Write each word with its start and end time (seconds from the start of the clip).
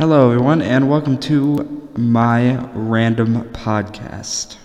Hello, 0.00 0.30
everyone, 0.30 0.62
and 0.62 0.88
welcome 0.88 1.18
to 1.18 1.90
my 1.94 2.56
random 2.72 3.44
podcast. 3.50 4.56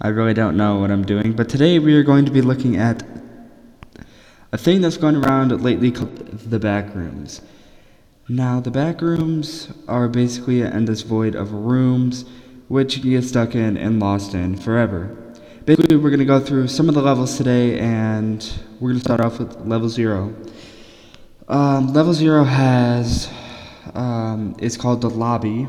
I 0.00 0.08
really 0.08 0.34
don't 0.34 0.56
know 0.56 0.80
what 0.80 0.90
I'm 0.90 1.04
doing, 1.04 1.34
but 1.34 1.48
today 1.48 1.78
we 1.78 1.94
are 1.94 2.02
going 2.02 2.24
to 2.24 2.32
be 2.32 2.40
looking 2.40 2.76
at 2.76 3.04
a 4.50 4.58
thing 4.58 4.80
that's 4.80 4.96
going 4.96 5.14
around 5.14 5.62
lately 5.62 5.92
called 5.92 6.16
the 6.40 6.58
back 6.58 6.92
rooms. 6.92 7.40
Now, 8.28 8.58
the 8.58 8.72
back 8.72 9.00
rooms 9.00 9.72
are 9.86 10.08
basically 10.08 10.60
an 10.62 10.72
endless 10.72 11.02
void 11.02 11.36
of 11.36 11.52
rooms 11.52 12.24
which 12.66 12.96
you 12.96 13.12
get 13.12 13.28
stuck 13.28 13.54
in 13.54 13.76
and 13.76 14.00
lost 14.00 14.34
in 14.34 14.56
forever. 14.56 15.16
Basically, 15.66 15.94
we're 15.94 16.10
going 16.10 16.18
to 16.18 16.24
go 16.24 16.40
through 16.40 16.66
some 16.66 16.88
of 16.88 16.96
the 16.96 17.02
levels 17.02 17.36
today, 17.36 17.78
and 17.78 18.44
we're 18.80 18.88
going 18.88 18.98
to 18.98 19.04
start 19.04 19.20
off 19.20 19.38
with 19.38 19.56
level 19.64 19.88
zero. 19.88 20.34
Um, 21.46 21.92
level 21.92 22.12
zero 22.12 22.42
has 22.42 23.30
um, 23.98 24.54
is 24.60 24.76
called 24.76 25.00
the 25.00 25.10
lobby. 25.10 25.68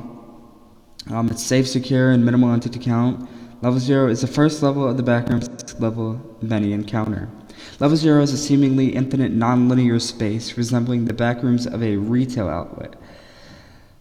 Um, 1.09 1.29
it's 1.29 1.43
safe, 1.43 1.67
secure, 1.67 2.11
and 2.11 2.23
minimal 2.23 2.53
entity 2.53 2.79
count. 2.79 3.27
Level 3.61 3.79
zero 3.79 4.07
is 4.07 4.21
the 4.21 4.27
first 4.27 4.61
level 4.61 4.87
of 4.87 4.95
the 4.97 5.03
backroom 5.03 5.41
level 5.79 6.37
many 6.41 6.71
encounter. 6.71 7.27
Level 7.79 7.97
zero 7.97 8.21
is 8.21 8.31
a 8.31 8.37
seemingly 8.37 8.95
infinite 8.95 9.31
non-linear 9.31 9.99
space 9.99 10.55
resembling 10.57 11.05
the 11.05 11.13
backrooms 11.13 11.65
of 11.65 11.81
a 11.83 11.97
retail 11.97 12.47
outlet. 12.47 12.95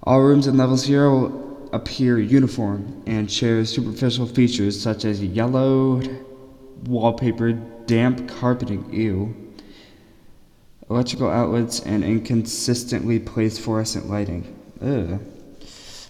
All 0.03 0.21
rooms 0.21 0.47
in 0.47 0.57
level 0.57 0.77
zero 0.77 1.69
appear 1.73 2.19
uniform 2.19 3.03
and 3.07 3.31
share 3.31 3.65
superficial 3.65 4.27
features 4.27 4.81
such 4.81 5.05
as 5.05 5.23
yellowed 5.23 6.25
wallpaper, 6.87 7.53
damp 7.87 8.29
carpeting, 8.29 8.93
ew, 8.93 9.35
electrical 10.91 11.31
outlets, 11.31 11.81
and 11.81 12.03
inconsistently 12.03 13.19
placed 13.19 13.61
fluorescent 13.61 14.09
lighting. 14.09 14.55
Ugh. 14.83 15.21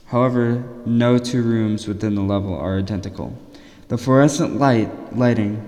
However, 0.06 0.64
no 0.86 1.18
two 1.18 1.42
rooms 1.42 1.86
within 1.86 2.14
the 2.14 2.22
level 2.22 2.56
are 2.56 2.78
identical. 2.78 3.36
The 3.88 3.98
fluorescent 3.98 4.56
light 4.56 5.16
lighting 5.16 5.66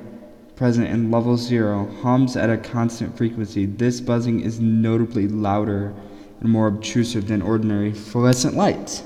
present 0.56 0.88
in 0.88 1.10
level 1.10 1.36
0 1.36 1.90
hums 2.02 2.36
at 2.36 2.50
a 2.50 2.56
constant 2.56 3.16
frequency. 3.16 3.66
This 3.66 4.00
buzzing 4.00 4.40
is 4.40 4.60
notably 4.60 5.26
louder 5.26 5.94
and 6.40 6.48
more 6.48 6.68
obtrusive 6.68 7.28
than 7.28 7.42
ordinary 7.42 7.92
fluorescent 7.92 8.54
lights. 8.54 9.02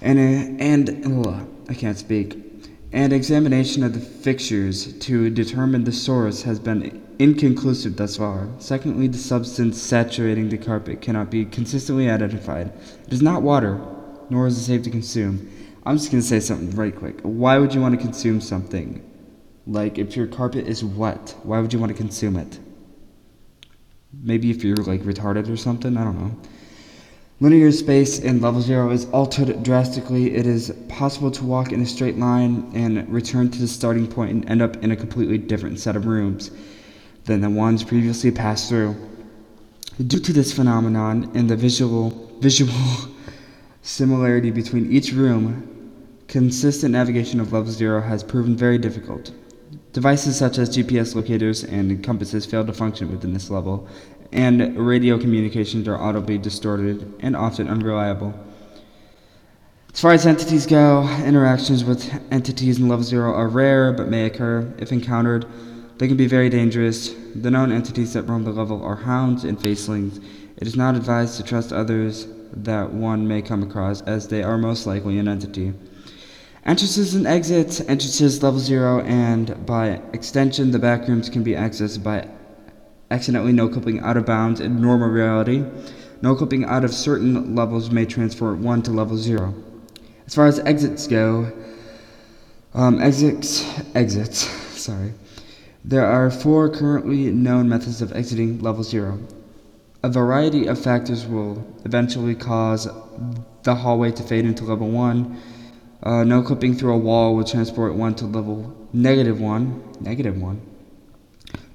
And, 0.00 0.60
and 0.60 1.26
ugh, 1.26 1.48
I 1.68 1.74
can't 1.74 1.98
speak. 1.98 2.47
And 2.90 3.12
examination 3.12 3.84
of 3.84 3.92
the 3.92 4.00
fixtures 4.00 4.94
to 5.00 5.28
determine 5.28 5.84
the 5.84 5.92
source 5.92 6.42
has 6.42 6.58
been 6.58 7.02
inconclusive 7.18 7.96
thus 7.96 8.16
far. 8.16 8.48
Secondly, 8.58 9.08
the 9.08 9.18
substance 9.18 9.80
saturating 9.80 10.48
the 10.48 10.56
carpet 10.56 11.02
cannot 11.02 11.30
be 11.30 11.44
consistently 11.44 12.08
identified. 12.08 12.72
It 13.06 13.12
is 13.12 13.20
not 13.20 13.42
water, 13.42 13.78
nor 14.30 14.46
is 14.46 14.56
it 14.56 14.62
safe 14.62 14.82
to 14.84 14.90
consume. 14.90 15.50
I'm 15.84 15.98
just 15.98 16.10
going 16.10 16.22
to 16.22 16.26
say 16.26 16.40
something 16.40 16.70
right 16.76 16.96
quick. 16.96 17.20
Why 17.22 17.58
would 17.58 17.74
you 17.74 17.80
want 17.82 17.94
to 17.94 18.00
consume 18.00 18.40
something? 18.40 19.04
Like, 19.66 19.98
if 19.98 20.16
your 20.16 20.26
carpet 20.26 20.66
is 20.66 20.82
wet, 20.82 21.34
why 21.42 21.60
would 21.60 21.74
you 21.74 21.78
want 21.78 21.90
to 21.92 21.96
consume 21.96 22.36
it? 22.36 22.58
Maybe 24.12 24.50
if 24.50 24.64
you're, 24.64 24.76
like, 24.76 25.02
retarded 25.02 25.52
or 25.52 25.58
something? 25.58 25.94
I 25.98 26.04
don't 26.04 26.18
know. 26.18 26.40
Linear 27.40 27.70
space 27.70 28.18
in 28.18 28.40
level 28.40 28.60
0 28.60 28.90
is 28.90 29.08
altered 29.10 29.62
drastically. 29.62 30.34
It 30.34 30.44
is 30.44 30.74
possible 30.88 31.30
to 31.30 31.44
walk 31.44 31.70
in 31.70 31.80
a 31.80 31.86
straight 31.86 32.18
line 32.18 32.68
and 32.74 33.08
return 33.08 33.48
to 33.52 33.60
the 33.60 33.68
starting 33.68 34.08
point 34.08 34.32
and 34.32 34.50
end 34.50 34.60
up 34.60 34.82
in 34.82 34.90
a 34.90 34.96
completely 34.96 35.38
different 35.38 35.78
set 35.78 35.94
of 35.94 36.06
rooms 36.06 36.50
than 37.26 37.40
the 37.40 37.48
ones 37.48 37.84
previously 37.84 38.32
passed 38.32 38.68
through. 38.68 38.96
Due 40.04 40.18
to 40.18 40.32
this 40.32 40.52
phenomenon 40.52 41.30
and 41.34 41.48
the 41.48 41.54
visual 41.54 42.10
visual 42.40 42.72
similarity 43.82 44.50
between 44.50 44.90
each 44.90 45.12
room, 45.12 45.94
consistent 46.26 46.90
navigation 46.90 47.38
of 47.38 47.52
level 47.52 47.70
0 47.70 48.00
has 48.00 48.24
proven 48.24 48.56
very 48.56 48.78
difficult. 48.78 49.30
Devices 49.92 50.36
such 50.36 50.58
as 50.58 50.76
GPS 50.76 51.14
locators 51.14 51.62
and 51.62 52.02
compasses 52.02 52.46
fail 52.46 52.66
to 52.66 52.72
function 52.72 53.12
within 53.12 53.32
this 53.32 53.48
level, 53.48 53.86
and 54.32 54.76
radio 54.76 55.18
communications 55.18 55.88
are 55.88 55.96
audibly 55.96 56.38
distorted 56.38 57.14
and 57.20 57.34
often 57.34 57.68
unreliable. 57.68 58.34
As 59.92 60.00
far 60.00 60.12
as 60.12 60.26
entities 60.26 60.66
go, 60.66 61.08
interactions 61.24 61.84
with 61.84 62.12
entities 62.30 62.78
in 62.78 62.88
level 62.88 63.02
0 63.04 63.32
are 63.32 63.48
rare 63.48 63.92
but 63.92 64.08
may 64.08 64.26
occur. 64.26 64.72
If 64.78 64.92
encountered, 64.92 65.46
they 65.98 66.06
can 66.06 66.16
be 66.16 66.26
very 66.26 66.48
dangerous. 66.48 67.14
The 67.34 67.50
known 67.50 67.72
entities 67.72 68.12
that 68.12 68.22
roam 68.22 68.44
the 68.44 68.52
level 68.52 68.82
are 68.84 68.96
hounds 68.96 69.44
and 69.44 69.60
facelings. 69.60 70.20
It 70.56 70.66
is 70.66 70.76
not 70.76 70.94
advised 70.94 71.36
to 71.36 71.42
trust 71.42 71.72
others 71.72 72.28
that 72.52 72.92
one 72.92 73.26
may 73.26 73.42
come 73.42 73.62
across, 73.62 74.00
as 74.02 74.28
they 74.28 74.42
are 74.42 74.58
most 74.58 74.86
likely 74.86 75.18
an 75.18 75.26
entity. 75.26 75.74
Entrances 76.64 77.14
and 77.14 77.26
exits, 77.26 77.80
entrances 77.80 78.42
level 78.42 78.60
0, 78.60 79.00
and 79.00 79.66
by 79.66 80.00
extension, 80.12 80.70
the 80.70 80.78
back 80.78 81.08
rooms 81.08 81.28
can 81.30 81.42
be 81.42 81.52
accessed 81.52 82.02
by 82.02 82.28
accidentally 83.10 83.52
no 83.52 83.68
clipping 83.68 84.00
out 84.00 84.16
of 84.16 84.26
bounds 84.26 84.60
in 84.60 84.80
normal 84.80 85.08
reality. 85.08 85.64
No 86.20 86.34
clipping 86.34 86.64
out 86.64 86.84
of 86.84 86.92
certain 86.92 87.54
levels 87.54 87.90
may 87.90 88.04
transport 88.04 88.58
one 88.58 88.82
to 88.82 88.90
level 88.90 89.16
zero. 89.16 89.54
As 90.26 90.34
far 90.34 90.46
as 90.46 90.58
exits 90.60 91.06
go, 91.06 91.52
um, 92.74 93.00
exits, 93.00 93.64
exits, 93.94 94.38
sorry. 94.80 95.14
There 95.84 96.04
are 96.04 96.30
four 96.30 96.68
currently 96.68 97.30
known 97.30 97.68
methods 97.68 98.02
of 98.02 98.12
exiting 98.12 98.60
level 98.60 98.82
zero. 98.82 99.18
A 100.02 100.08
variety 100.08 100.66
of 100.66 100.78
factors 100.78 101.26
will 101.26 101.66
eventually 101.84 102.34
cause 102.34 102.86
the 103.62 103.74
hallway 103.74 104.12
to 104.12 104.22
fade 104.22 104.44
into 104.44 104.64
level 104.64 104.90
one. 104.90 105.40
Uh, 106.02 106.24
no 106.24 106.42
clipping 106.42 106.74
through 106.74 106.94
a 106.94 106.98
wall 106.98 107.34
will 107.34 107.44
transport 107.44 107.94
one 107.94 108.14
to 108.16 108.26
level 108.26 108.76
negative 108.92 109.40
one. 109.40 109.82
Negative 110.00 110.40
one. 110.40 110.60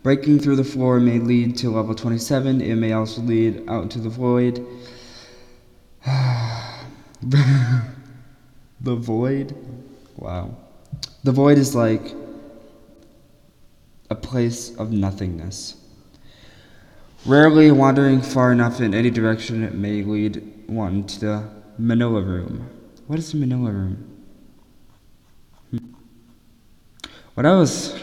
Breaking 0.04 0.38
through 0.38 0.58
the 0.58 0.66
floor 0.66 1.00
may 1.00 1.18
lead 1.18 1.56
to 1.60 1.70
level 1.70 1.96
27. 1.96 2.60
It 2.60 2.76
may 2.76 2.92
also 2.92 3.22
lead 3.22 3.64
out 3.70 3.84
into 3.84 4.00
the 4.00 4.10
void. 4.10 4.66
the 7.24 7.86
void? 8.82 9.56
Wow. 10.18 10.58
The 11.24 11.32
void 11.32 11.58
is 11.58 11.74
like 11.74 12.14
a 14.10 14.16
place 14.16 14.76
of 14.76 14.92
nothingness. 14.92 15.78
Rarely 17.26 17.72
wandering 17.72 18.22
far 18.22 18.52
enough 18.52 18.82
in 18.82 18.94
any 18.94 19.10
direction, 19.10 19.64
it 19.64 19.74
may 19.74 20.04
lead 20.04 20.68
one 20.68 21.06
to 21.06 21.20
the 21.22 21.50
Manila 21.78 22.22
room. 22.22 22.70
What 23.08 23.20
is 23.20 23.32
the 23.32 23.38
Manila 23.38 23.72
room? 23.72 24.22
Hmm. 25.72 25.94
What 27.36 27.46
else? 27.46 27.98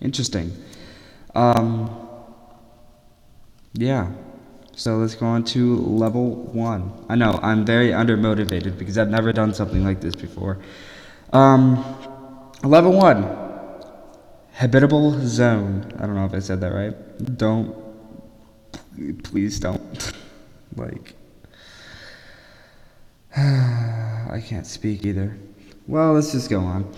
Interesting. 0.00 0.56
Um, 1.34 1.90
yeah. 3.74 4.10
So 4.78 4.96
let's 4.96 5.16
go 5.16 5.26
on 5.26 5.42
to 5.46 5.76
level 5.76 6.36
one. 6.36 6.92
I 7.08 7.16
know 7.16 7.40
I'm 7.42 7.64
very 7.64 7.88
undermotivated 7.88 8.78
because 8.78 8.96
I've 8.96 9.08
never 9.08 9.32
done 9.32 9.52
something 9.52 9.84
like 9.84 10.00
this 10.00 10.14
before. 10.14 10.58
Um, 11.32 11.84
level 12.62 12.92
one, 12.92 13.24
habitable 14.52 15.18
zone. 15.26 15.92
I 15.98 16.06
don't 16.06 16.14
know 16.14 16.26
if 16.26 16.32
I 16.32 16.38
said 16.38 16.60
that 16.60 16.72
right. 16.72 16.94
Don't, 17.36 17.74
please 19.24 19.58
don't. 19.58 20.12
like, 20.76 21.14
I 23.36 24.40
can't 24.46 24.66
speak 24.66 25.04
either. 25.04 25.36
Well, 25.88 26.12
let's 26.12 26.30
just 26.30 26.50
go 26.50 26.60
on. 26.60 26.94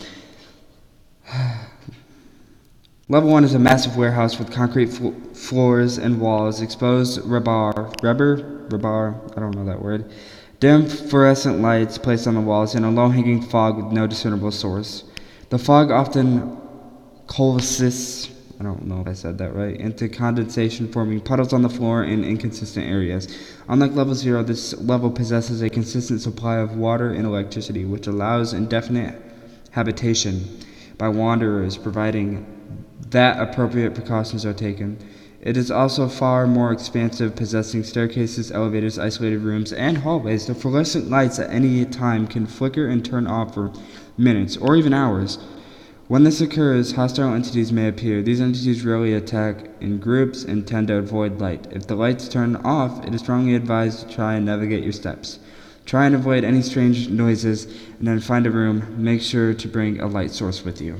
Level 3.10 3.30
1 3.30 3.42
is 3.42 3.54
a 3.54 3.58
massive 3.58 3.96
warehouse 3.96 4.38
with 4.38 4.52
concrete 4.52 4.86
fl- 4.86 5.10
floors 5.34 5.98
and 5.98 6.20
walls, 6.20 6.60
exposed 6.60 7.18
rebar, 7.22 7.92
rubber, 8.04 8.68
rebar, 8.68 9.36
I 9.36 9.40
don't 9.40 9.52
know 9.56 9.64
that 9.64 9.82
word, 9.82 10.12
dim 10.60 10.86
fluorescent 10.86 11.60
lights 11.60 11.98
placed 11.98 12.28
on 12.28 12.36
the 12.36 12.40
walls, 12.40 12.76
and 12.76 12.86
a 12.86 12.88
low 12.88 13.08
hanging 13.08 13.42
fog 13.42 13.78
with 13.78 13.92
no 13.92 14.06
discernible 14.06 14.52
source. 14.52 15.02
The 15.48 15.58
fog 15.58 15.90
often 15.90 16.56
coalesces, 17.26 18.30
I 18.60 18.62
don't 18.62 18.86
know 18.86 19.00
if 19.00 19.08
I 19.08 19.14
said 19.14 19.38
that 19.38 19.56
right, 19.56 19.74
into 19.76 20.08
condensation, 20.08 20.86
forming 20.92 21.20
puddles 21.20 21.52
on 21.52 21.62
the 21.62 21.68
floor 21.68 22.04
in 22.04 22.22
inconsistent 22.22 22.86
areas. 22.86 23.26
Unlike 23.66 23.96
level 23.96 24.14
0, 24.14 24.44
this 24.44 24.72
level 24.78 25.10
possesses 25.10 25.62
a 25.62 25.68
consistent 25.68 26.20
supply 26.20 26.58
of 26.58 26.76
water 26.76 27.10
and 27.10 27.26
electricity, 27.26 27.84
which 27.84 28.06
allows 28.06 28.52
indefinite 28.52 29.20
habitation 29.72 30.60
by 30.96 31.08
wanderers, 31.08 31.76
providing 31.76 32.58
that 33.10 33.40
appropriate 33.40 33.94
precautions 33.94 34.46
are 34.46 34.54
taken. 34.54 34.98
It 35.40 35.56
is 35.56 35.70
also 35.70 36.06
far 36.06 36.46
more 36.46 36.70
expansive, 36.70 37.34
possessing 37.34 37.82
staircases, 37.82 38.52
elevators, 38.52 38.98
isolated 38.98 39.40
rooms, 39.40 39.72
and 39.72 39.98
hallways. 39.98 40.46
The 40.46 40.54
fluorescent 40.54 41.08
lights 41.08 41.38
at 41.38 41.50
any 41.50 41.84
time 41.86 42.26
can 42.26 42.46
flicker 42.46 42.86
and 42.86 43.02
turn 43.02 43.26
off 43.26 43.54
for 43.54 43.72
minutes 44.18 44.58
or 44.58 44.76
even 44.76 44.92
hours. 44.92 45.38
When 46.08 46.24
this 46.24 46.40
occurs, 46.40 46.92
hostile 46.92 47.32
entities 47.32 47.72
may 47.72 47.88
appear. 47.88 48.20
These 48.20 48.40
entities 48.40 48.84
rarely 48.84 49.14
attack 49.14 49.66
in 49.80 49.98
groups 49.98 50.44
and 50.44 50.66
tend 50.66 50.88
to 50.88 50.96
avoid 50.96 51.40
light. 51.40 51.68
If 51.70 51.86
the 51.86 51.94
lights 51.94 52.28
turn 52.28 52.56
off, 52.56 53.06
it 53.06 53.14
is 53.14 53.20
strongly 53.20 53.54
advised 53.54 54.00
to 54.00 54.14
try 54.14 54.34
and 54.34 54.44
navigate 54.44 54.82
your 54.82 54.92
steps. 54.92 55.38
Try 55.86 56.06
and 56.06 56.14
avoid 56.14 56.44
any 56.44 56.62
strange 56.62 57.08
noises, 57.08 57.64
and 57.98 58.08
then 58.08 58.20
find 58.20 58.46
a 58.46 58.50
room. 58.50 59.02
Make 59.02 59.22
sure 59.22 59.54
to 59.54 59.68
bring 59.68 60.00
a 60.00 60.06
light 60.06 60.32
source 60.32 60.64
with 60.64 60.82
you. 60.82 60.98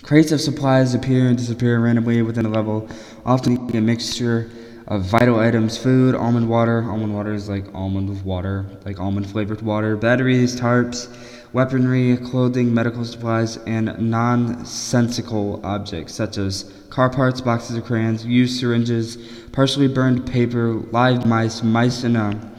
Crates 0.00 0.32
of 0.32 0.40
supplies 0.40 0.94
appear 0.94 1.28
and 1.28 1.36
disappear 1.36 1.78
randomly 1.78 2.22
within 2.22 2.46
a 2.46 2.48
level, 2.48 2.88
often 3.26 3.76
a 3.76 3.80
mixture 3.80 4.50
of 4.86 5.02
vital 5.02 5.38
items, 5.38 5.76
food, 5.76 6.14
almond 6.14 6.48
water. 6.48 6.82
Almond 6.82 7.14
water 7.14 7.34
is 7.34 7.48
like 7.48 7.66
almond 7.74 8.08
with 8.08 8.24
water, 8.24 8.64
like 8.86 8.98
almond 8.98 9.30
flavored 9.30 9.60
water, 9.60 9.94
batteries, 9.96 10.58
tarps, 10.58 11.14
weaponry, 11.52 12.16
clothing, 12.16 12.72
medical 12.72 13.04
supplies, 13.04 13.58
and 13.58 13.96
nonsensical 13.98 15.60
objects 15.62 16.14
such 16.14 16.38
as 16.38 16.72
car 16.88 17.10
parts, 17.10 17.42
boxes 17.42 17.76
of 17.76 17.84
crayons, 17.84 18.24
used 18.24 18.58
syringes, 18.58 19.18
partially 19.52 19.88
burned 19.88 20.26
paper, 20.26 20.72
live 20.90 21.26
mice, 21.26 21.62
mice 21.62 22.02
in 22.02 22.16
a 22.16 22.52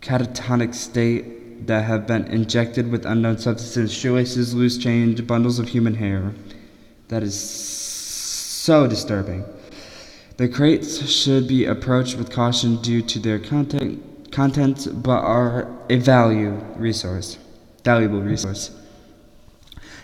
catatonic 0.00 0.74
state 0.74 1.37
that 1.66 1.84
have 1.84 2.06
been 2.06 2.24
injected 2.26 2.90
with 2.90 3.04
unknown 3.04 3.38
substances, 3.38 3.92
shoelaces, 3.92 4.54
loose 4.54 4.78
change, 4.78 5.26
bundles 5.26 5.58
of 5.58 5.68
human 5.68 5.94
hair. 5.94 6.32
That 7.08 7.22
is 7.22 7.38
so 7.38 8.86
disturbing. 8.86 9.44
The 10.36 10.48
crates 10.48 11.08
should 11.08 11.48
be 11.48 11.64
approached 11.64 12.16
with 12.16 12.30
caution 12.30 12.80
due 12.80 13.02
to 13.02 13.18
their 13.18 13.38
content, 13.38 14.30
contents, 14.30 14.86
but 14.86 15.20
are 15.20 15.68
a 15.90 15.96
value 15.96 16.50
resource, 16.76 17.38
valuable 17.84 18.22
resource. 18.22 18.70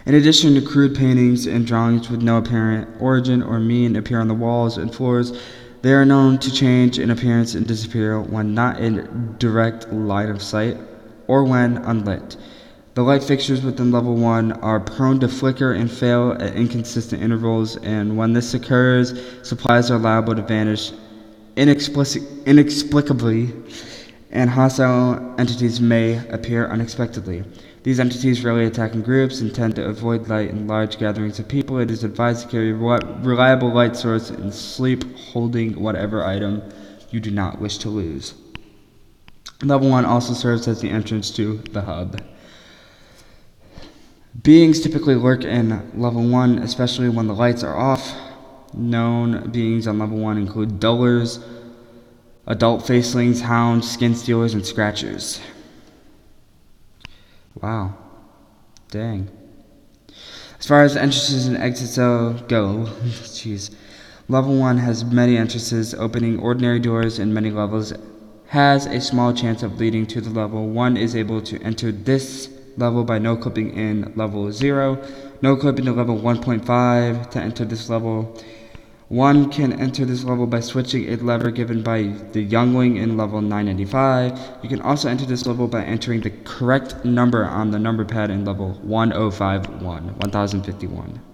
In 0.06 0.14
addition 0.14 0.54
to 0.54 0.60
crude 0.60 0.96
paintings 0.96 1.46
and 1.46 1.66
drawings 1.66 2.10
with 2.10 2.20
no 2.20 2.38
apparent 2.38 3.00
origin 3.00 3.42
or 3.42 3.60
meaning 3.60 3.96
appear 3.96 4.20
on 4.20 4.28
the 4.28 4.34
walls 4.34 4.76
and 4.76 4.94
floors, 4.94 5.40
they 5.82 5.92
are 5.92 6.04
known 6.04 6.38
to 6.38 6.52
change 6.52 6.98
in 6.98 7.10
appearance 7.10 7.54
and 7.54 7.66
disappear 7.66 8.20
when 8.20 8.54
not 8.54 8.80
in 8.80 9.36
direct 9.38 9.92
line 9.92 10.30
of 10.30 10.42
sight 10.42 10.76
or 11.26 11.44
when 11.44 11.78
unlit. 11.78 12.36
The 12.94 13.02
light 13.02 13.24
fixtures 13.24 13.62
within 13.62 13.90
level 13.90 14.14
1 14.14 14.52
are 14.52 14.78
prone 14.78 15.18
to 15.20 15.28
flicker 15.28 15.72
and 15.72 15.90
fail 15.90 16.36
at 16.38 16.54
inconsistent 16.54 17.22
intervals, 17.22 17.76
and 17.78 18.16
when 18.16 18.32
this 18.32 18.54
occurs, 18.54 19.20
supplies 19.42 19.90
are 19.90 19.98
liable 19.98 20.36
to 20.36 20.42
vanish 20.42 20.92
inexplicably, 21.56 23.52
and 24.30 24.50
hostile 24.50 25.34
entities 25.38 25.80
may 25.80 26.24
appear 26.28 26.68
unexpectedly. 26.68 27.42
These 27.82 27.98
entities 28.00 28.44
rarely 28.44 28.66
attack 28.66 28.94
in 28.94 29.02
groups 29.02 29.40
and 29.40 29.54
tend 29.54 29.74
to 29.76 29.84
avoid 29.84 30.28
light 30.28 30.50
in 30.50 30.66
large 30.66 30.98
gatherings 30.98 31.38
of 31.38 31.48
people. 31.48 31.78
It 31.78 31.90
is 31.90 32.04
advised 32.04 32.42
to 32.42 32.48
carry 32.48 32.70
a 32.70 32.74
reliable 32.74 33.72
light 33.72 33.96
source 33.96 34.30
and 34.30 34.54
sleep 34.54 35.04
holding 35.18 35.80
whatever 35.80 36.24
item 36.24 36.62
you 37.10 37.20
do 37.20 37.30
not 37.30 37.60
wish 37.60 37.78
to 37.78 37.88
lose. 37.88 38.34
Level 39.64 39.88
1 39.88 40.04
also 40.04 40.34
serves 40.34 40.68
as 40.68 40.80
the 40.80 40.90
entrance 40.90 41.30
to 41.32 41.58
the 41.72 41.80
hub. 41.80 42.20
Beings 44.42 44.80
typically 44.80 45.14
lurk 45.14 45.44
in 45.44 45.90
level 45.98 46.22
1, 46.22 46.58
especially 46.58 47.08
when 47.08 47.28
the 47.28 47.34
lights 47.34 47.62
are 47.62 47.76
off. 47.76 48.14
Known 48.74 49.50
beings 49.50 49.86
on 49.86 49.98
level 49.98 50.18
1 50.18 50.36
include 50.36 50.80
dullers, 50.80 51.42
adult 52.46 52.86
facelings, 52.86 53.40
hounds, 53.40 53.90
skin 53.90 54.14
stealers, 54.14 54.52
and 54.52 54.66
scratchers. 54.66 55.40
Wow. 57.62 57.96
Dang. 58.90 59.30
As 60.58 60.66
far 60.66 60.82
as 60.82 60.96
entrances 60.96 61.46
and 61.46 61.56
exits 61.56 61.96
go, 61.96 62.34
jeez. 62.42 63.74
Level 64.28 64.58
1 64.58 64.78
has 64.78 65.04
many 65.04 65.36
entrances, 65.36 65.94
opening 65.94 66.38
ordinary 66.38 66.80
doors 66.80 67.18
in 67.18 67.32
many 67.32 67.50
levels, 67.50 67.92
has 68.54 68.86
a 68.86 69.00
small 69.00 69.32
chance 69.34 69.64
of 69.64 69.80
leading 69.80 70.06
to 70.06 70.20
the 70.20 70.30
level. 70.30 70.68
1 70.68 70.96
is 70.96 71.16
able 71.16 71.42
to 71.42 71.60
enter 71.62 71.90
this 71.90 72.48
level 72.76 73.02
by 73.02 73.18
no 73.18 73.36
clipping 73.36 73.76
in 73.76 74.12
level 74.14 74.52
0, 74.52 74.96
no 75.42 75.56
clipping 75.56 75.84
to 75.86 75.92
level 75.92 76.16
1.5 76.16 77.30
to 77.32 77.40
enter 77.40 77.64
this 77.64 77.90
level, 77.90 78.40
one 79.08 79.50
can 79.50 79.72
enter 79.72 80.04
this 80.04 80.22
level 80.22 80.46
by 80.46 80.60
switching 80.60 81.08
a 81.08 81.16
lever 81.16 81.50
given 81.50 81.82
by 81.82 82.02
the 82.30 82.46
Youngling 82.46 82.96
in 82.98 83.16
level 83.16 83.40
995. 83.40 84.38
You 84.62 84.68
can 84.68 84.82
also 84.82 85.08
enter 85.08 85.26
this 85.26 85.46
level 85.46 85.66
by 85.66 85.82
entering 85.82 86.20
the 86.20 86.30
correct 86.44 87.04
number 87.04 87.44
on 87.44 87.72
the 87.72 87.80
number 87.80 88.04
pad 88.04 88.30
in 88.30 88.44
level 88.44 88.74
1051, 88.82 89.82
1051. 89.82 91.33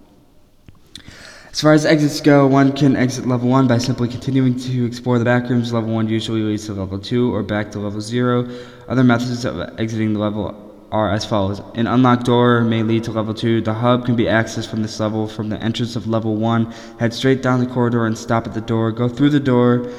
As 1.52 1.60
far 1.60 1.72
as 1.72 1.84
exits 1.84 2.20
go, 2.20 2.46
one 2.46 2.72
can 2.72 2.94
exit 2.94 3.26
level 3.26 3.48
1 3.48 3.66
by 3.66 3.78
simply 3.78 4.06
continuing 4.06 4.56
to 4.56 4.86
explore 4.86 5.18
the 5.18 5.24
back 5.24 5.50
rooms. 5.50 5.72
Level 5.72 5.92
1 5.92 6.08
usually 6.08 6.42
leads 6.42 6.66
to 6.66 6.74
level 6.74 6.98
2 6.98 7.34
or 7.34 7.42
back 7.42 7.72
to 7.72 7.80
level 7.80 8.00
0. 8.00 8.48
Other 8.86 9.02
methods 9.02 9.44
of 9.44 9.58
exiting 9.80 10.12
the 10.12 10.20
level 10.20 10.54
are 10.92 11.10
as 11.10 11.24
follows. 11.24 11.60
An 11.74 11.88
unlocked 11.88 12.24
door 12.24 12.60
may 12.60 12.84
lead 12.84 13.02
to 13.04 13.10
level 13.10 13.34
2. 13.34 13.62
The 13.62 13.74
hub 13.74 14.06
can 14.06 14.14
be 14.14 14.26
accessed 14.26 14.70
from 14.70 14.82
this 14.82 15.00
level 15.00 15.26
from 15.26 15.48
the 15.48 15.60
entrance 15.60 15.96
of 15.96 16.06
level 16.06 16.36
1. 16.36 16.72
Head 17.00 17.12
straight 17.12 17.42
down 17.42 17.58
the 17.58 17.66
corridor 17.66 18.06
and 18.06 18.16
stop 18.16 18.46
at 18.46 18.54
the 18.54 18.60
door. 18.60 18.92
Go 18.92 19.08
through 19.08 19.30
the 19.30 19.40
door, 19.40 19.90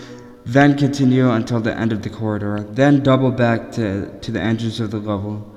then 0.45 0.77
continue 0.77 1.29
until 1.31 1.59
the 1.59 1.77
end 1.77 1.91
of 1.91 2.01
the 2.01 2.09
corridor. 2.09 2.65
Then 2.69 3.03
double 3.03 3.29
back 3.29 3.73
to, 3.73 4.17
to 4.19 4.31
the 4.31 4.41
entrance 4.41 4.79
of 4.79 4.91
the 4.91 4.99
level. 4.99 5.53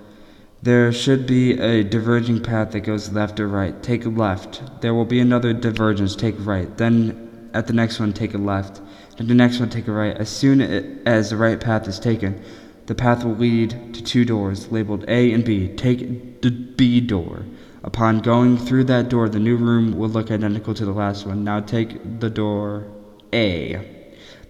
There 0.64 0.90
should 0.92 1.26
be 1.26 1.60
a 1.60 1.84
diverging 1.84 2.42
path 2.42 2.70
that 2.70 2.80
goes 2.80 3.12
left 3.12 3.38
or 3.38 3.48
right. 3.48 3.82
Take 3.82 4.06
a 4.06 4.08
left. 4.08 4.62
There 4.80 4.94
will 4.94 5.04
be 5.04 5.20
another 5.20 5.52
divergence. 5.52 6.16
Take 6.16 6.36
right. 6.38 6.74
Then 6.78 7.50
at 7.52 7.66
the 7.66 7.74
next 7.74 8.00
one, 8.00 8.14
take 8.14 8.32
a 8.32 8.38
left. 8.38 8.80
And 9.18 9.28
the 9.28 9.34
next 9.34 9.60
one, 9.60 9.68
take 9.68 9.88
a 9.88 9.92
right. 9.92 10.16
As 10.16 10.30
soon 10.30 10.62
as 11.06 11.28
the 11.28 11.36
right 11.36 11.60
path 11.60 11.86
is 11.86 12.00
taken, 12.00 12.42
the 12.86 12.94
path 12.94 13.24
will 13.24 13.34
lead 13.34 13.92
to 13.92 14.02
two 14.02 14.24
doors 14.24 14.72
labeled 14.72 15.04
A 15.06 15.34
and 15.34 15.44
B. 15.44 15.68
Take 15.68 16.40
the 16.40 16.50
B 16.50 16.98
door. 16.98 17.44
Upon 17.82 18.20
going 18.20 18.56
through 18.56 18.84
that 18.84 19.10
door, 19.10 19.28
the 19.28 19.38
new 19.38 19.58
room 19.58 19.98
will 19.98 20.08
look 20.08 20.30
identical 20.30 20.72
to 20.72 20.86
the 20.86 20.92
last 20.92 21.26
one. 21.26 21.44
Now 21.44 21.60
take 21.60 22.20
the 22.20 22.30
door 22.30 22.90
A. 23.34 23.86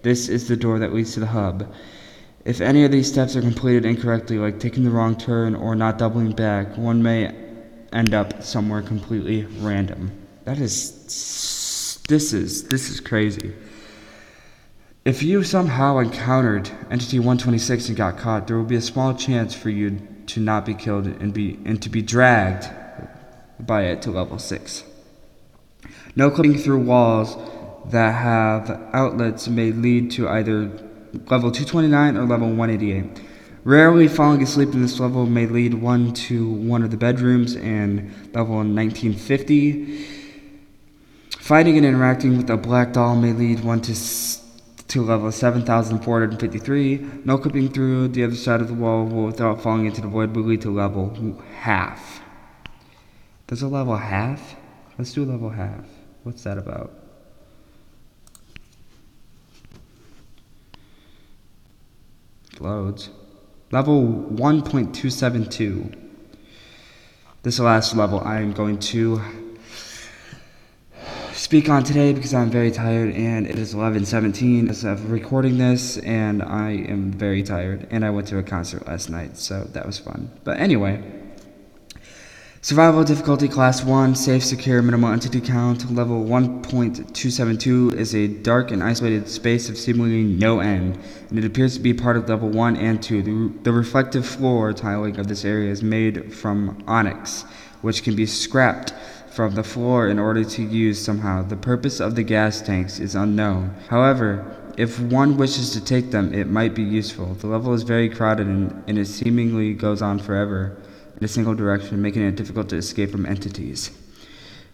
This 0.01 0.29
is 0.29 0.47
the 0.47 0.55
door 0.55 0.79
that 0.79 0.93
leads 0.93 1.13
to 1.15 1.19
the 1.19 1.25
hub. 1.25 1.73
If 2.45 2.61
any 2.61 2.85
of 2.85 2.91
these 2.91 3.11
steps 3.11 3.35
are 3.35 3.41
completed 3.41 3.85
incorrectly, 3.85 4.37
like 4.37 4.59
taking 4.59 4.83
the 4.83 4.91
wrong 4.91 5.17
turn 5.17 5.55
or 5.55 5.75
not 5.75 5.97
doubling 5.97 6.31
back, 6.31 6.77
one 6.77 7.01
may 7.01 7.33
end 7.91 8.13
up 8.13 8.43
somewhere 8.43 8.83
completely 8.83 9.45
random. 9.59 10.11
That 10.43 10.59
is 10.59 12.03
this 12.07 12.33
is 12.33 12.67
this 12.67 12.91
is 12.91 12.99
crazy. 12.99 13.55
If 15.05 15.23
you 15.23 15.43
somehow 15.43 15.97
encountered 15.97 16.69
Entity 16.91 17.17
126 17.17 17.87
and 17.87 17.97
got 17.97 18.19
caught, 18.19 18.45
there 18.45 18.57
will 18.57 18.63
be 18.63 18.75
a 18.75 18.81
small 18.81 19.15
chance 19.15 19.55
for 19.55 19.71
you 19.71 20.07
to 20.27 20.39
not 20.39 20.67
be 20.67 20.75
killed 20.75 21.07
and 21.07 21.33
be 21.33 21.59
and 21.65 21.81
to 21.81 21.89
be 21.89 22.03
dragged 22.03 22.69
by 23.59 23.85
it 23.85 24.03
to 24.03 24.11
level 24.11 24.37
6. 24.37 24.83
No 26.15 26.29
clipping 26.29 26.59
through 26.59 26.81
walls 26.81 27.35
that 27.91 28.11
have 28.11 28.69
outlets 28.93 29.47
may 29.47 29.71
lead 29.71 30.11
to 30.11 30.29
either 30.29 30.71
level 31.29 31.51
229 31.51 32.17
or 32.17 32.25
level 32.25 32.49
188. 32.49 33.21
Rarely 33.63 34.07
falling 34.07 34.43
asleep 34.43 34.73
in 34.73 34.81
this 34.81 34.99
level 34.99 35.25
may 35.25 35.47
lead 35.47 35.73
one 35.73 36.13
to 36.13 36.47
one 36.47 36.83
of 36.83 36.91
the 36.91 36.97
bedrooms 36.97 37.55
in 37.55 38.13
level 38.33 38.57
1950. 38.57 40.05
Fighting 41.39 41.77
and 41.77 41.85
interacting 41.85 42.37
with 42.37 42.49
a 42.49 42.57
black 42.57 42.93
doll 42.93 43.15
may 43.15 43.33
lead 43.33 43.63
one 43.63 43.81
to 43.81 43.93
to 44.95 45.01
level 45.01 45.31
7453. 45.31 47.23
No 47.25 47.37
clipping 47.37 47.69
through 47.69 48.09
the 48.09 48.23
other 48.23 48.35
side 48.35 48.61
of 48.61 48.67
the 48.67 48.73
wall 48.73 49.05
without 49.05 49.61
falling 49.61 49.85
into 49.87 50.01
the 50.01 50.07
void 50.07 50.35
will 50.35 50.43
lead 50.43 50.61
to 50.61 50.69
level 50.69 51.41
half. 51.59 52.21
There's 53.47 53.61
a 53.61 53.67
level 53.67 53.97
half? 53.97 54.55
Let's 54.97 55.13
do 55.13 55.25
level 55.25 55.49
half. 55.49 55.85
What's 56.23 56.43
that 56.43 56.57
about? 56.57 57.04
Loads. 62.61 63.09
Level 63.71 64.03
1.272. 64.31 65.95
This 67.43 67.59
last 67.59 67.95
level 67.95 68.21
I 68.21 68.37
am 68.37 68.53
going 68.53 68.79
to 68.79 69.21
speak 71.33 71.69
on 71.69 71.83
today 71.83 72.13
because 72.13 72.33
I'm 72.33 72.49
very 72.49 72.71
tired 72.71 73.13
and 73.13 73.45
it 73.45 73.59
is 73.59 73.73
11:17 73.75 74.69
as 74.69 74.83
of 74.83 75.11
recording 75.11 75.57
this 75.57 75.97
and 75.99 76.41
I 76.41 76.71
am 76.71 77.11
very 77.11 77.43
tired 77.43 77.87
and 77.91 78.03
I 78.05 78.09
went 78.09 78.27
to 78.29 78.37
a 78.37 78.43
concert 78.43 78.87
last 78.87 79.09
night 79.09 79.37
so 79.37 79.65
that 79.73 79.85
was 79.85 79.99
fun. 79.99 80.31
But 80.43 80.59
anyway, 80.59 81.03
Survival 82.65 83.03
difficulty 83.03 83.47
class 83.47 83.83
1, 83.83 84.15
safe, 84.15 84.43
secure, 84.43 84.81
minimal 84.81 85.13
entity 85.13 85.39
count. 85.39 85.93
Level 85.93 86.25
1.272 86.25 87.93
is 87.93 88.15
a 88.15 88.27
dark 88.27 88.71
and 88.71 88.81
isolated 88.81 89.29
space 89.29 89.69
of 89.69 89.77
seemingly 89.77 90.23
no 90.23 90.61
end, 90.61 90.97
and 91.29 91.37
it 91.37 91.45
appears 91.45 91.75
to 91.75 91.79
be 91.79 91.93
part 91.93 92.17
of 92.17 92.27
level 92.27 92.49
1 92.49 92.75
and 92.75 93.03
2. 93.03 93.21
The, 93.21 93.59
the 93.61 93.71
reflective 93.71 94.25
floor 94.25 94.73
tiling 94.73 95.19
of 95.19 95.27
this 95.27 95.45
area 95.45 95.69
is 95.69 95.83
made 95.83 96.33
from 96.33 96.83
onyx, 96.87 97.43
which 97.83 98.01
can 98.01 98.15
be 98.15 98.25
scrapped 98.25 98.95
from 99.29 99.53
the 99.53 99.63
floor 99.63 100.07
in 100.07 100.17
order 100.17 100.43
to 100.43 100.63
use 100.63 100.99
somehow. 100.99 101.43
The 101.43 101.57
purpose 101.57 101.99
of 101.99 102.15
the 102.15 102.23
gas 102.23 102.63
tanks 102.63 102.97
is 102.97 103.13
unknown. 103.13 103.75
However, 103.89 104.43
if 104.75 104.99
one 104.99 105.37
wishes 105.37 105.69
to 105.73 105.85
take 105.85 106.09
them, 106.09 106.33
it 106.33 106.47
might 106.47 106.73
be 106.73 106.81
useful. 106.81 107.35
The 107.35 107.45
level 107.45 107.75
is 107.75 107.83
very 107.83 108.09
crowded 108.09 108.47
and, 108.47 108.83
and 108.87 108.97
it 108.97 109.05
seemingly 109.05 109.75
goes 109.75 110.01
on 110.01 110.17
forever 110.17 110.75
in 111.17 111.23
a 111.23 111.27
single 111.27 111.55
direction, 111.55 112.01
making 112.01 112.23
it 112.23 112.35
difficult 112.35 112.69
to 112.69 112.75
escape 112.75 113.11
from 113.11 113.25
entities. 113.25 113.91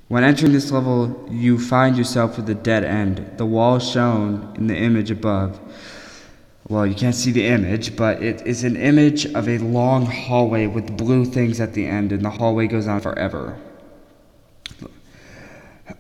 When 0.07 0.24
entering 0.24 0.51
this 0.51 0.71
level, 0.71 1.27
you 1.31 1.57
find 1.57 1.98
yourself 1.98 2.36
with 2.36 2.50
a 2.50 2.55
dead 2.55 2.83
end. 2.83 3.38
The 3.38 3.45
wall 3.45 3.79
shown 3.79 4.53
in 4.57 4.67
the 4.67 4.75
image 4.75 5.10
above. 5.10 5.60
Well, 6.67 6.86
you 6.86 6.95
can't 6.95 7.15
see 7.15 7.31
the 7.31 7.48
image, 7.48 7.95
but 7.95 8.21
it 8.21 8.45
is 8.45 8.63
an 8.63 8.75
image 8.75 9.25
of 9.25 9.48
a 9.48 9.57
long 9.60 10.05
hallway 10.05 10.67
with 10.67 10.98
blue 10.98 11.25
things 11.25 11.60
at 11.60 11.74
the 11.74 11.86
end, 11.86 12.12
and 12.12 12.24
the 12.24 12.29
hallway 12.29 12.67
goes 12.67 12.88
on 12.88 13.00
forever. 13.01 13.57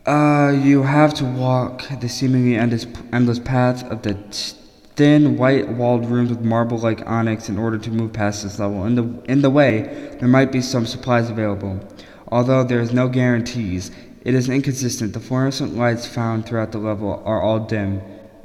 Uh, 0.05 0.57
you 0.61 0.83
have 0.83 1.13
to 1.13 1.25
walk 1.25 1.83
the 1.99 2.09
seemingly 2.09 2.55
endless, 2.55 2.87
endless 3.13 3.39
path 3.39 3.83
of 3.91 4.01
the 4.01 4.13
t- 4.31 4.55
thin, 5.01 5.35
white-walled 5.35 6.05
rooms 6.05 6.29
with 6.29 6.41
marble-like 6.41 7.01
onyx 7.07 7.49
in 7.49 7.57
order 7.57 7.79
to 7.79 7.89
move 7.89 8.13
past 8.13 8.43
this 8.43 8.59
level. 8.59 8.85
In 8.85 8.93
the, 8.93 9.31
in 9.31 9.41
the 9.41 9.49
way, 9.49 10.15
there 10.19 10.27
might 10.27 10.51
be 10.51 10.61
some 10.61 10.85
supplies 10.85 11.27
available. 11.27 11.79
Although 12.27 12.63
there 12.63 12.81
is 12.81 12.93
no 12.93 13.09
guarantees, 13.09 13.89
it 14.23 14.35
is 14.35 14.47
inconsistent. 14.47 15.13
The 15.13 15.19
fluorescent 15.19 15.75
lights 15.75 16.05
found 16.05 16.45
throughout 16.45 16.71
the 16.71 16.77
level 16.77 17.23
are 17.25 17.41
all 17.41 17.61
dim, 17.61 17.99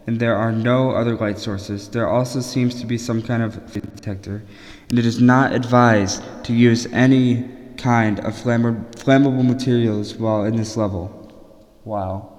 and 0.06 0.18
there 0.18 0.34
are 0.34 0.50
no 0.50 0.92
other 0.92 1.14
light 1.14 1.38
sources. 1.38 1.90
There 1.90 2.08
also 2.08 2.40
seems 2.40 2.80
to 2.80 2.86
be 2.86 2.96
some 2.96 3.20
kind 3.20 3.42
of 3.42 3.70
detector, 3.74 4.42
and 4.88 4.98
it 4.98 5.04
is 5.04 5.20
not 5.20 5.52
advised 5.52 6.22
to 6.44 6.54
use 6.54 6.86
any 6.86 7.50
kind 7.76 8.18
of 8.20 8.32
flammable 8.32 9.46
materials 9.46 10.14
while 10.14 10.44
in 10.44 10.56
this 10.56 10.74
level. 10.74 11.04
Wow. 11.84 12.35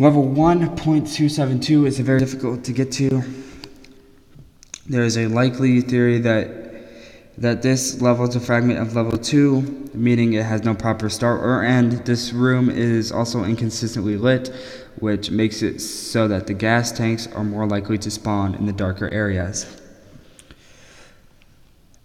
Level 0.00 0.24
1.272 0.24 1.86
is 1.86 1.98
very 1.98 2.20
difficult 2.20 2.64
to 2.64 2.72
get 2.72 2.90
to. 2.92 3.22
There 4.86 5.02
is 5.02 5.18
a 5.18 5.26
likely 5.26 5.82
theory 5.82 6.18
that 6.20 7.36
that 7.36 7.60
this 7.60 8.00
level 8.00 8.26
is 8.26 8.34
a 8.34 8.40
fragment 8.40 8.78
of 8.78 8.96
level 8.96 9.18
2, 9.18 9.90
meaning 9.92 10.32
it 10.32 10.46
has 10.46 10.64
no 10.64 10.74
proper 10.74 11.10
start 11.10 11.42
or 11.42 11.62
end. 11.62 12.06
This 12.06 12.32
room 12.32 12.70
is 12.70 13.12
also 13.12 13.44
inconsistently 13.44 14.16
lit, 14.16 14.48
which 15.00 15.30
makes 15.30 15.60
it 15.60 15.80
so 15.80 16.26
that 16.28 16.46
the 16.46 16.54
gas 16.54 16.92
tanks 16.92 17.26
are 17.26 17.44
more 17.44 17.66
likely 17.66 17.98
to 17.98 18.10
spawn 18.10 18.54
in 18.54 18.64
the 18.64 18.72
darker 18.72 19.10
areas. 19.10 19.66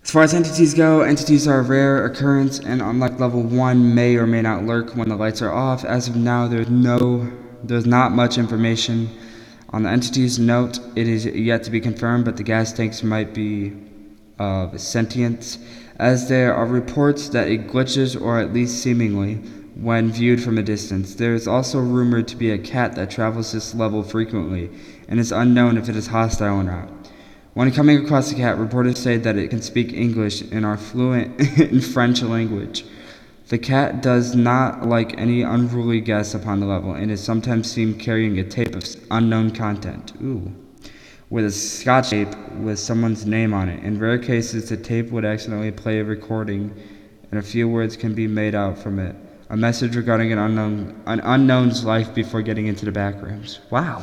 As 0.03 0.11
far 0.11 0.23
as 0.23 0.33
entities 0.33 0.73
go, 0.73 0.99
entities 0.99 1.47
are 1.47 1.59
a 1.59 1.63
rare 1.63 2.05
occurrence 2.05 2.59
and 2.59 2.81
unlike 2.81 3.21
level 3.21 3.41
1 3.41 3.95
may 3.95 4.17
or 4.17 4.27
may 4.27 4.41
not 4.41 4.65
lurk 4.65 4.97
when 4.97 5.07
the 5.07 5.15
lights 5.15 5.41
are 5.41 5.53
off. 5.53 5.85
As 5.85 6.09
of 6.09 6.17
now, 6.17 6.45
there's 6.45 6.69
no 6.69 7.31
there's 7.67 7.85
not 7.85 8.11
much 8.11 8.37
information 8.37 9.09
on 9.69 9.83
the 9.83 9.89
entity's 9.89 10.39
Note, 10.39 10.79
it 10.95 11.07
is 11.07 11.25
yet 11.25 11.63
to 11.63 11.71
be 11.71 11.81
confirmed, 11.81 12.25
but 12.25 12.37
the 12.37 12.43
gas 12.43 12.71
tanks 12.71 13.03
might 13.03 13.33
be 13.33 13.73
uh, 14.39 14.63
of 14.63 14.79
sentience, 14.79 15.57
as 15.97 16.29
there 16.29 16.53
are 16.53 16.65
reports 16.65 17.29
that 17.29 17.47
it 17.47 17.67
glitches, 17.67 18.19
or 18.19 18.39
at 18.39 18.53
least 18.53 18.81
seemingly, 18.81 19.35
when 19.75 20.11
viewed 20.11 20.41
from 20.41 20.57
a 20.57 20.63
distance. 20.63 21.15
There 21.15 21.33
is 21.33 21.47
also 21.47 21.79
rumored 21.79 22.27
to 22.29 22.35
be 22.35 22.51
a 22.51 22.57
cat 22.57 22.95
that 22.95 23.11
travels 23.11 23.51
this 23.51 23.75
level 23.75 24.03
frequently, 24.03 24.69
and 25.07 25.19
it's 25.19 25.31
unknown 25.31 25.77
if 25.77 25.89
it 25.89 25.95
is 25.95 26.07
hostile 26.07 26.59
or 26.59 26.63
not. 26.63 26.89
When 27.53 27.71
coming 27.71 28.03
across 28.03 28.29
the 28.29 28.35
cat, 28.35 28.57
reporters 28.57 28.99
say 28.99 29.17
that 29.17 29.37
it 29.37 29.49
can 29.49 29.61
speak 29.61 29.93
English 29.93 30.41
and 30.41 30.65
are 30.65 30.77
fluent 30.77 31.39
in 31.59 31.81
French 31.81 32.21
language. 32.21 32.85
The 33.47 33.59
cat 33.59 34.01
does 34.01 34.35
not 34.35 34.87
like 34.87 35.19
any 35.19 35.43
unruly 35.43 36.01
guests 36.01 36.33
upon 36.33 36.59
the 36.59 36.65
level, 36.65 36.93
and 36.93 37.11
is 37.11 37.23
sometimes 37.23 37.71
seen 37.71 37.93
carrying 37.93 38.39
a 38.39 38.43
tape 38.43 38.73
of 38.75 38.83
unknown 39.11 39.51
content. 39.51 40.13
Ooh. 40.19 40.51
With 41.29 41.45
a 41.45 41.51
scotch 41.51 42.09
tape 42.09 42.35
with 42.57 42.79
someone's 42.79 43.27
name 43.27 43.53
on 43.53 43.69
it. 43.69 43.83
In 43.83 43.99
rare 43.99 44.17
cases, 44.17 44.69
the 44.69 44.77
tape 44.77 45.11
would 45.11 45.25
accidentally 45.25 45.71
play 45.71 45.99
a 45.99 46.03
recording, 46.03 46.73
and 47.29 47.39
a 47.39 47.43
few 47.43 47.69
words 47.69 47.95
can 47.95 48.15
be 48.15 48.25
made 48.25 48.55
out 48.55 48.79
from 48.79 48.97
it. 48.97 49.15
A 49.51 49.57
message 49.57 49.95
regarding 49.95 50.31
an 50.31 50.39
unknown 50.39 51.03
an 51.05 51.19
unknown's 51.19 51.85
life 51.85 52.15
before 52.15 52.41
getting 52.41 52.65
into 52.65 52.83
the 52.85 52.91
back 52.91 53.21
rooms. 53.21 53.59
Wow. 53.69 54.01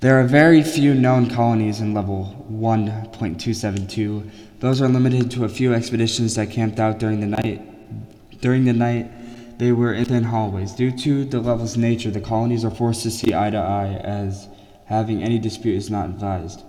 There 0.00 0.18
are 0.20 0.24
very 0.24 0.64
few 0.64 0.94
known 0.94 1.30
colonies 1.30 1.80
in 1.80 1.94
level 1.94 2.46
1.272 2.50 4.47
those 4.60 4.82
are 4.82 4.88
limited 4.88 5.30
to 5.32 5.44
a 5.44 5.48
few 5.48 5.72
expeditions 5.72 6.34
that 6.34 6.50
camped 6.50 6.80
out 6.80 6.98
during 6.98 7.20
the 7.20 7.26
night. 7.26 8.40
During 8.40 8.64
the 8.64 8.72
night, 8.72 9.58
they 9.58 9.72
were 9.72 9.92
in 9.92 10.04
thin 10.04 10.24
hallways. 10.24 10.72
Due 10.72 10.90
to 10.98 11.24
the 11.24 11.40
level's 11.40 11.76
nature, 11.76 12.10
the 12.10 12.20
colonies 12.20 12.64
are 12.64 12.70
forced 12.70 13.02
to 13.02 13.10
see 13.10 13.34
eye 13.34 13.50
to 13.50 13.58
eye, 13.58 14.00
as 14.02 14.48
having 14.86 15.22
any 15.22 15.38
dispute 15.38 15.76
is 15.76 15.90
not 15.90 16.06
advised, 16.06 16.62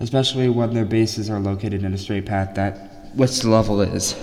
especially 0.00 0.48
when 0.48 0.74
their 0.74 0.84
bases 0.84 1.30
are 1.30 1.38
located 1.38 1.84
in 1.84 1.94
a 1.94 1.98
straight 1.98 2.26
path 2.26 2.54
that 2.54 3.14
which 3.14 3.40
the 3.40 3.48
level 3.48 3.80
is. 3.80 4.14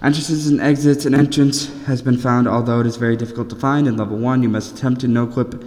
Entrances 0.00 0.46
and 0.46 0.60
exits 0.60 1.04
and 1.06 1.14
entrance 1.14 1.66
has 1.86 2.02
been 2.02 2.16
found, 2.16 2.46
although 2.46 2.80
it 2.80 2.86
is 2.86 2.96
very 2.96 3.16
difficult 3.16 3.50
to 3.50 3.56
find. 3.56 3.88
In 3.88 3.96
level 3.96 4.16
1, 4.16 4.42
you 4.42 4.48
must 4.48 4.76
attempt 4.76 5.00
to 5.00 5.08
no 5.08 5.26
clip 5.26 5.62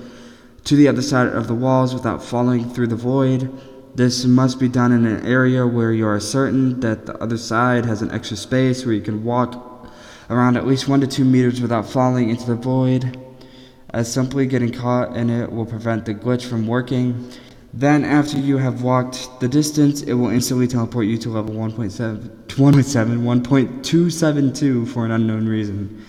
to 0.64 0.76
the 0.76 0.88
other 0.88 1.02
side 1.02 1.28
of 1.28 1.48
the 1.48 1.56
walls 1.56 1.94
without 1.94 2.24
falling 2.24 2.70
through 2.70 2.88
the 2.88 2.96
void. 2.96 3.52
This 3.94 4.24
must 4.24 4.58
be 4.58 4.70
done 4.70 4.94
in 4.94 5.06
an 5.06 5.26
area 5.26 5.68
where 5.68 5.92
you 5.92 6.08
are 6.08 6.20
certain 6.20 6.80
that 6.80 7.06
the 7.06 7.18
other 7.22 7.38
side 7.38 7.86
has 7.86 8.02
an 8.02 8.10
extra 8.12 8.38
space 8.38 8.86
where 8.86 8.96
you 8.96 9.02
can 9.02 9.26
walk 9.26 9.90
around 10.30 10.56
at 10.56 10.66
least 10.66 10.88
one 10.88 11.02
to 11.02 11.08
two 11.08 11.26
meters 11.26 11.60
without 11.60 11.86
falling 11.86 12.30
into 12.30 12.46
the 12.46 12.56
void, 12.56 13.20
as 13.90 14.12
simply 14.12 14.46
getting 14.46 14.72
caught 14.72 15.18
in 15.18 15.30
it 15.30 15.52
will 15.52 15.66
prevent 15.66 16.06
the 16.06 16.16
glitch 16.16 16.46
from 16.46 16.68
working. 16.68 17.30
Then, 17.74 18.06
after 18.06 18.38
you 18.38 18.58
have 18.58 18.82
walked 18.82 19.42
the 19.42 19.50
distance, 19.50 20.02
it 20.04 20.14
will 20.14 20.30
instantly 20.30 20.68
teleport 20.68 21.08
you 21.08 21.18
to 21.18 21.30
level 21.30 21.54
1.7, 21.56 22.48
1.7, 22.48 23.44
1.272 23.44 24.88
for 24.88 25.04
an 25.04 25.12
unknown 25.12 25.50
reason. 25.50 26.06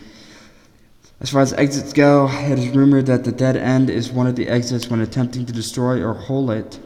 As 1.20 1.30
far 1.30 1.40
as 1.40 1.52
exits 1.54 1.92
go, 1.92 2.28
it 2.30 2.60
is 2.60 2.68
rumored 2.76 3.06
that 3.06 3.24
the 3.24 3.32
dead 3.32 3.56
end 3.56 3.90
is 3.90 4.12
one 4.12 4.28
of 4.28 4.36
the 4.36 4.48
exits 4.48 4.88
when 4.88 5.00
attempting 5.00 5.46
to 5.46 5.52
destroy 5.52 6.00
or 6.00 6.14
hole 6.14 6.52
it 6.52 6.78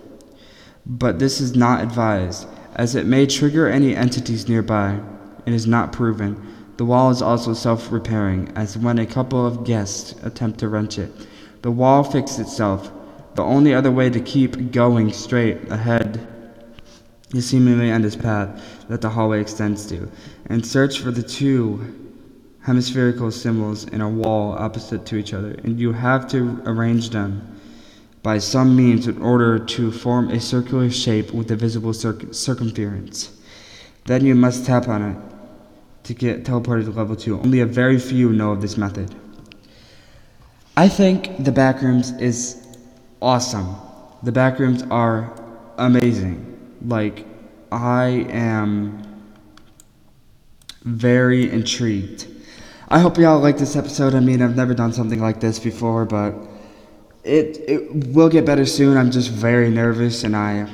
but 0.86 1.18
this 1.18 1.40
is 1.40 1.56
not 1.56 1.82
advised, 1.82 2.46
as 2.76 2.94
it 2.94 3.06
may 3.06 3.26
trigger 3.26 3.68
any 3.68 3.96
entities 3.96 4.48
nearby. 4.48 5.00
It 5.44 5.52
is 5.52 5.66
not 5.66 5.92
proven. 5.92 6.40
The 6.76 6.84
wall 6.84 7.10
is 7.10 7.22
also 7.22 7.54
self 7.54 7.90
repairing, 7.90 8.52
as 8.54 8.78
when 8.78 8.98
a 8.98 9.06
couple 9.06 9.44
of 9.44 9.64
guests 9.64 10.14
attempt 10.22 10.60
to 10.60 10.68
wrench 10.68 10.98
it, 10.98 11.10
the 11.62 11.70
wall 11.70 12.04
fixes 12.04 12.38
itself. 12.38 12.92
The 13.34 13.42
only 13.42 13.74
other 13.74 13.90
way 13.90 14.10
to 14.10 14.20
keep 14.20 14.70
going 14.70 15.12
straight 15.12 15.70
ahead 15.70 16.26
is 17.34 17.48
seemingly 17.48 17.90
end 17.90 18.04
this 18.04 18.16
path 18.16 18.86
that 18.88 19.00
the 19.00 19.10
hallway 19.10 19.40
extends 19.40 19.86
to, 19.86 20.08
and 20.46 20.64
search 20.64 21.00
for 21.00 21.10
the 21.10 21.22
two 21.22 22.14
hemispherical 22.60 23.30
symbols 23.30 23.84
in 23.84 24.00
a 24.00 24.08
wall 24.08 24.52
opposite 24.52 25.04
to 25.06 25.16
each 25.16 25.34
other, 25.34 25.56
and 25.64 25.80
you 25.80 25.92
have 25.92 26.28
to 26.28 26.62
arrange 26.64 27.10
them 27.10 27.55
by 28.26 28.38
some 28.38 28.74
means 28.74 29.06
in 29.06 29.22
order 29.22 29.56
to 29.56 29.92
form 29.92 30.32
a 30.32 30.40
circular 30.40 30.90
shape 30.90 31.30
with 31.30 31.48
a 31.52 31.54
visible 31.54 31.92
circumference. 31.94 33.30
Then 34.06 34.26
you 34.26 34.34
must 34.34 34.66
tap 34.66 34.88
on 34.88 35.00
it 35.10 35.16
to 36.02 36.12
get 36.12 36.42
teleported 36.42 36.86
to 36.86 36.90
level 36.90 37.14
2. 37.14 37.38
Only 37.38 37.60
a 37.60 37.66
very 37.66 38.00
few 38.00 38.32
know 38.32 38.50
of 38.50 38.60
this 38.60 38.76
method. 38.76 39.14
I 40.76 40.88
think 40.88 41.44
the 41.44 41.52
backrooms 41.52 42.20
is 42.20 42.66
awesome. 43.22 43.76
The 44.24 44.32
backrooms 44.32 44.84
are 44.90 45.32
amazing. 45.78 46.36
Like, 46.84 47.24
I 47.70 48.26
am 48.30 49.04
very 50.82 51.48
intrigued. 51.48 52.26
I 52.88 52.98
hope 52.98 53.18
y'all 53.18 53.38
like 53.38 53.56
this 53.56 53.76
episode. 53.76 54.16
I 54.16 54.20
mean, 54.20 54.42
I've 54.42 54.56
never 54.56 54.74
done 54.74 54.92
something 54.92 55.20
like 55.20 55.38
this 55.38 55.60
before, 55.60 56.04
but 56.04 56.34
it 57.26 57.58
it 57.68 58.06
will 58.08 58.28
get 58.28 58.46
better 58.46 58.64
soon. 58.64 58.96
I'm 58.96 59.10
just 59.10 59.30
very 59.30 59.70
nervous, 59.70 60.24
and 60.24 60.36
I 60.36 60.68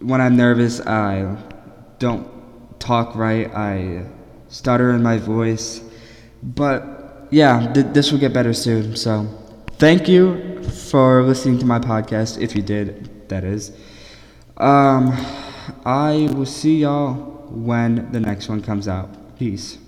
when 0.00 0.20
I'm 0.20 0.36
nervous, 0.36 0.80
I 0.80 1.36
don't 1.98 2.26
talk 2.80 3.14
right. 3.14 3.50
I 3.54 4.04
stutter 4.48 4.90
in 4.90 5.02
my 5.02 5.18
voice, 5.18 5.80
but 6.42 7.28
yeah, 7.30 7.72
th- 7.72 7.86
this 7.92 8.12
will 8.12 8.18
get 8.18 8.32
better 8.32 8.52
soon. 8.52 8.96
So, 8.96 9.26
thank 9.78 10.08
you 10.08 10.62
for 10.64 11.22
listening 11.22 11.58
to 11.60 11.66
my 11.66 11.78
podcast. 11.78 12.40
If 12.40 12.54
you 12.54 12.62
did, 12.62 13.28
that 13.28 13.44
is. 13.44 13.72
Um, 14.56 15.12
I 15.84 16.28
will 16.34 16.46
see 16.46 16.80
y'all 16.80 17.14
when 17.50 18.12
the 18.12 18.20
next 18.20 18.48
one 18.48 18.62
comes 18.62 18.88
out. 18.88 19.38
Peace. 19.38 19.78